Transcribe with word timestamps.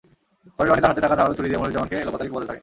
পরে 0.55 0.67
রনি 0.67 0.81
তাঁর 0.83 0.91
হাতে 0.91 1.03
থাকা 1.05 1.17
ধারালো 1.19 1.37
ছুরি 1.37 1.47
দিয়ে 1.49 1.59
মনিরুজ্জামানকে 1.61 1.95
এলোপাতাড়ি 2.03 2.29
কোপাতে 2.29 2.47
থাকেন। 2.49 2.59